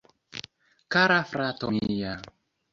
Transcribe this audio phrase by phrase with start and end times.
[0.95, 2.19] Kara frato mia..